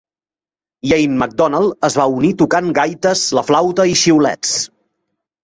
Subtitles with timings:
[0.91, 4.57] Iain MacDonald es va unir tocant gaites, la flauta i xiulets.